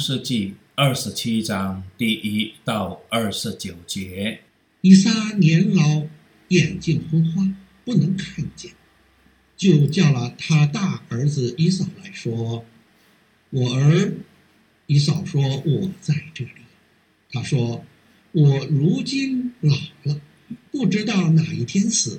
[0.00, 4.40] 世纪二十七章第一到二十九节。
[4.80, 6.06] 以撒年老，
[6.48, 7.46] 眼睛昏花，
[7.84, 8.72] 不能看见，
[9.58, 12.64] 就叫了他大儿子以扫来说
[13.50, 14.14] ：“我儿。”
[14.88, 16.50] 以扫说：“我在这里。”
[17.30, 17.84] 他说
[18.32, 20.18] ：“我如今老了，
[20.72, 22.18] 不知道哪一天死。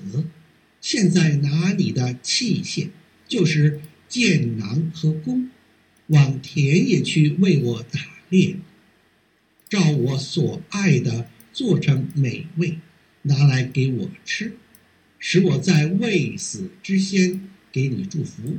[0.80, 2.90] 现在拿你的器械，
[3.28, 5.50] 就是箭囊和弓，
[6.12, 8.56] 往田野去为我打猎，
[9.70, 12.78] 照我所爱的做成美味，
[13.24, 14.54] 拿来给我吃，
[15.18, 18.58] 使我在未死之先给你祝福。”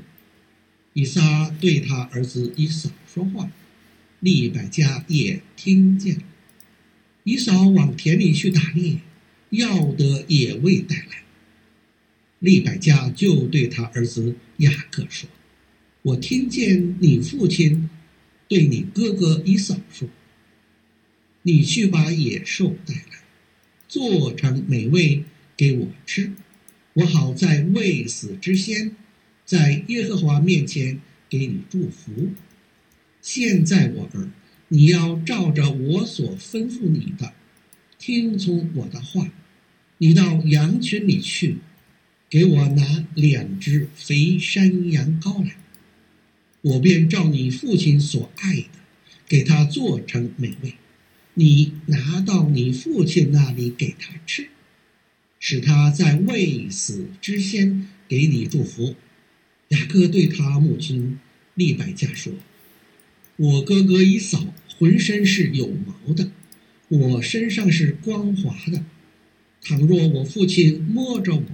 [0.95, 3.51] 以撒对他儿子以扫说话。
[4.21, 6.23] 利百加也听见了，
[7.25, 8.99] 以扫往田里去打猎，
[9.51, 11.25] 要得野味带来。
[12.39, 15.29] 利百加就对他儿子雅各说
[16.03, 17.89] ：“我听见你父亲
[18.49, 20.09] 对你哥哥以扫说，
[21.43, 23.23] 你去把野兽带来，
[23.87, 25.23] 做成美味
[25.57, 26.33] 给我吃，
[26.95, 28.97] 我好在未死之先，
[29.45, 32.33] 在耶和华面前给你祝福。”
[33.23, 34.31] 现在我儿，
[34.69, 37.33] 你要照着我所吩咐你的，
[37.97, 39.31] 听从我的话。
[39.99, 41.59] 你到羊群里去，
[42.29, 45.55] 给我拿两只肥山羊羔来，
[46.63, 48.69] 我便照你父亲所爱的，
[49.29, 50.75] 给他做成美味。
[51.35, 54.49] 你拿到你父亲那里给他吃，
[55.41, 58.95] 使他在未死之先给你祝福。
[59.69, 61.19] 雅各对他母亲
[61.55, 62.33] 利百加说。
[63.37, 66.31] 我哥哥以扫浑身是有毛的，
[66.89, 68.85] 我身上是光滑的。
[69.63, 71.45] 倘若我父亲摸着我，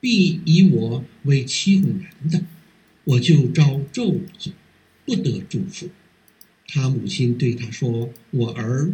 [0.00, 2.44] 必以我为欺哄人的，
[3.04, 4.52] 我就招咒诅，
[5.04, 5.88] 不得祝福。
[6.66, 8.92] 他母亲对他说：“我儿，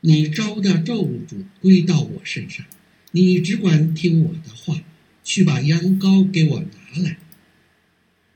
[0.00, 2.66] 你招的咒诅归到我身上，
[3.12, 4.82] 你只管听我的话，
[5.22, 7.18] 去把羊羔给我拿来。”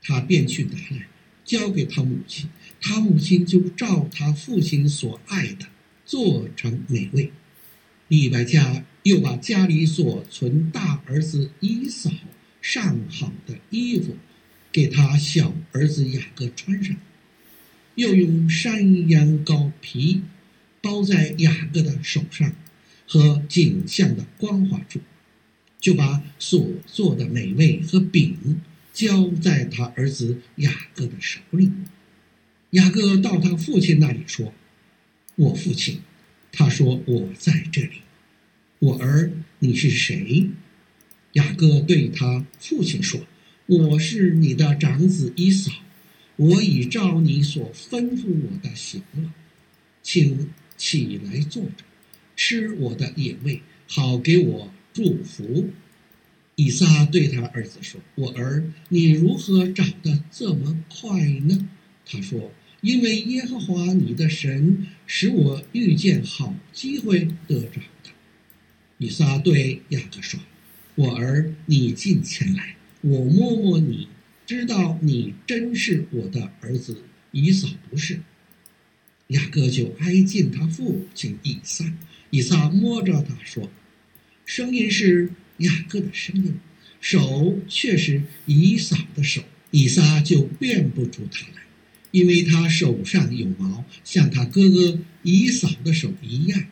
[0.01, 1.07] 他便去拿来。
[1.45, 2.47] 交给他母亲，
[2.79, 5.65] 他母亲就照他父亲所爱的
[6.05, 7.31] 做成美味。
[8.07, 12.11] 利百家又把家里所存大儿子以扫
[12.61, 14.15] 上好的衣服
[14.71, 16.95] 给他小儿子雅各穿上，
[17.95, 20.21] 又用山羊羔皮
[20.81, 22.53] 包在雅各的手上
[23.07, 24.99] 和颈项的光滑处，
[25.79, 28.61] 就把所做的美味和饼。
[28.91, 31.71] 交在他儿子雅各的手里。
[32.71, 34.53] 雅各到他父亲那里说
[35.37, 36.01] ：“我父亲。”
[36.51, 38.01] 他说：“我在这里。”
[38.79, 40.49] 我儿，你是谁？
[41.33, 43.25] 雅各对他父亲说
[43.69, 45.71] ：“我是你的长子以扫。
[46.35, 49.33] 我已照你所吩咐我的行了，
[50.01, 51.83] 请起来坐着，
[52.35, 55.69] 吃我的野味，好给我祝福。”
[56.55, 61.69] 以撒对他儿子说：“我儿，你如何长得这么快呢？”
[62.05, 68.09] 他说：“因为耶和华你的神使我遇见好机会得着的。”
[68.97, 70.39] 以撒对雅各说
[70.95, 74.07] ：“我儿，你近前来，我摸摸你，
[74.45, 78.21] 知道你真是我的儿子以扫不是。”
[79.27, 81.85] 雅各就挨近他父亲以撒，
[82.29, 83.69] 以撒摸着他说
[84.45, 86.57] ：“声音是。”雅各的声音，
[87.01, 91.63] 手却是以扫的手，以撒就辨不出他来，
[92.11, 96.63] 因为他手上有毛，像他哥哥以扫的手一样，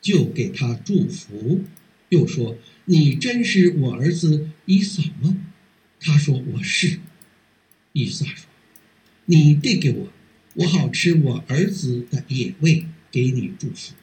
[0.00, 1.60] 就给他祝福，
[2.08, 2.56] 又说
[2.86, 5.36] ：“你真是我儿子以扫吗？”
[6.00, 7.00] 他说：“我是。”
[7.92, 8.46] 伊撒说
[9.26, 10.12] ：“你递给我，
[10.54, 13.94] 我好吃我儿子的野味，给你祝福。”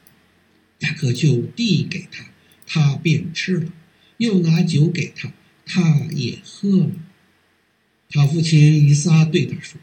[0.79, 2.25] 雅各就递给他，
[2.65, 3.71] 他便吃了。
[4.17, 5.33] 又拿酒给他，
[5.65, 6.91] 他也喝了。
[8.09, 9.79] 他父亲伊撒对他说：“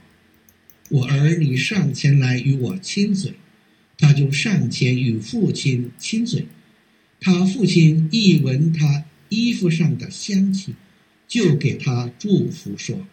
[0.91, 3.35] 我儿，你上前来与我亲嘴。”
[3.99, 6.47] 他就上前与父亲亲嘴。
[7.21, 10.75] 他父亲一闻他衣服上的香气，
[11.31, 13.06] 就给他祝福说：“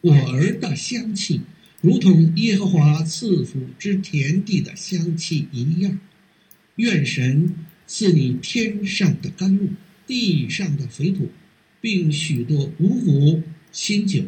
[0.00, 1.42] 我儿的香气，
[1.82, 5.98] 如同耶和华赐福之田地的香气一样。
[6.76, 7.54] 愿神
[7.86, 9.70] 赐你天上的甘露。”
[10.06, 11.30] 地上的肥土，
[11.80, 14.24] 并许多五谷新酒，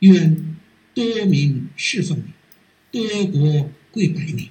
[0.00, 0.56] 愿
[0.92, 4.50] 多民侍奉你，多国跪拜你。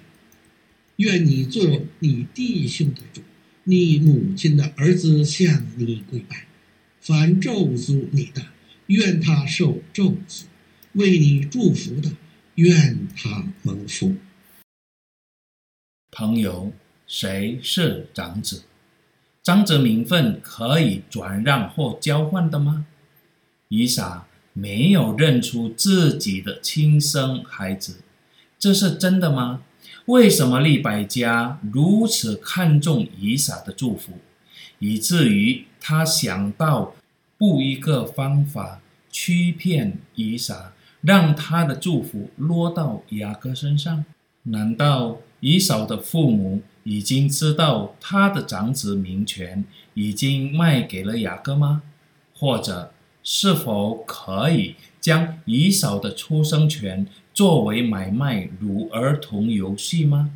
[0.96, 3.22] 愿你做你弟兄的主，
[3.66, 6.48] 你母亲的儿子向你跪拜。
[7.01, 8.42] 凡咒诅你的，
[8.88, 10.44] 愿他受咒诅；
[10.94, 12.12] 为你祝福的，
[12.56, 14.16] 愿他蒙福。
[16.12, 16.74] 朋友，
[17.07, 18.63] 谁是长子？
[19.42, 22.86] 长子名分可以转让或交换的吗？
[23.69, 28.02] 以撒没有认出自己的亲生孩子，
[28.60, 29.63] 这是真的吗？
[30.06, 34.13] 为什么利百家如此看重以撒的祝福，
[34.80, 36.96] 以至于他想到
[37.38, 44.04] 布一个方法欺骗以撒，让他的祝福落到雅各身上？
[44.44, 51.84] 难道以扫的父母已经知道他的长子名权已经卖给了雅各吗？
[52.34, 60.31] 或者是否可以将以扫的出生权作为买卖如儿童游戏吗？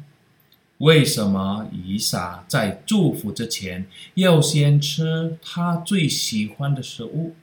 [0.84, 3.86] 为什么以撒在祝福之前
[4.16, 7.36] 要先吃他最喜欢的食物？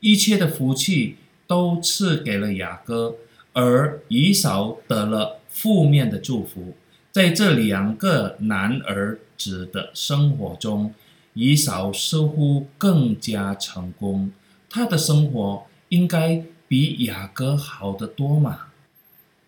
[0.00, 1.16] 一切的福气
[1.46, 3.16] 都赐给了雅各，
[3.52, 6.74] 而以扫得了负面的祝福。
[7.12, 10.94] 在这两个男儿子的生活中，
[11.34, 14.32] 以扫似乎更加成功。
[14.70, 18.68] 他的生活应该比雅各好得多嘛？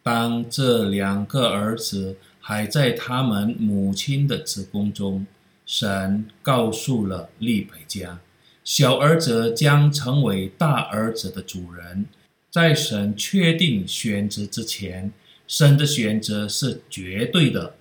[0.03, 5.25] 当这两个儿子还在他们母亲的子宫中，
[5.65, 8.19] 神告诉了利百加，
[8.65, 12.05] 小儿子将成为大儿子的主人。
[12.51, 15.13] 在神确定选择之前，
[15.47, 17.77] 神的选择是绝对的，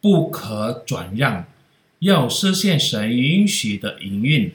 [0.00, 1.44] 不可转让。
[1.98, 4.52] 要实现神允许的营运，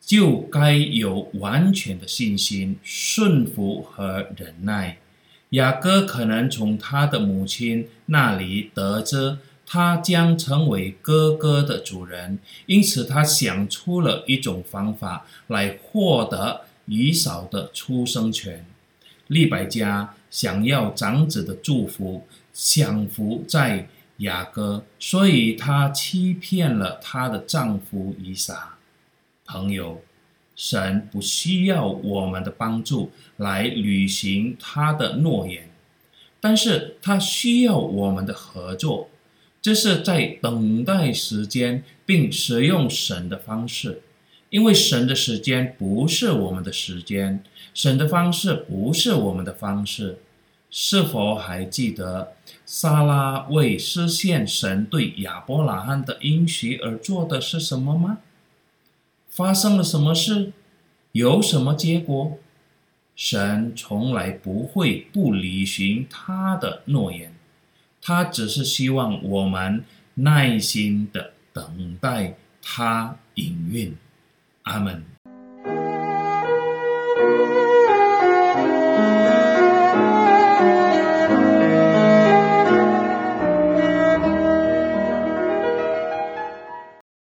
[0.00, 4.98] 就该有完全的信心、顺服和忍耐。
[5.50, 18.64] 雅各可能从他的母亲那里得知他将成为哥哥的主人，因此他想出了一种方法来获得以扫的出生权。
[19.28, 23.88] 利百加想要长子的祝福，享福在
[24.18, 28.76] 雅各，所以她欺骗了她的丈夫以撒。
[29.44, 30.00] 朋友，
[30.56, 35.68] 神不需要我们的帮助来履行他的诺言，
[36.40, 39.10] 但是他需要我们的合作，
[39.60, 44.00] 这是在等待时间并使用神的方式。
[44.48, 47.42] 因为神的时间不是我们的时间，
[47.74, 50.18] 神的方式不是我们的方式。
[50.68, 52.32] 是否还记得
[52.64, 58.18] 撒拉为实现神对亚伯拉罕的应许而做的是什么吗？
[59.36, 60.54] 发生了什么事？
[61.12, 62.38] 有什么结果？
[63.14, 67.34] 神从来不会不履行他的诺言，
[68.00, 69.84] 他只是希望我们
[70.14, 73.94] 耐心的等待他应运。
[74.62, 75.04] 阿门。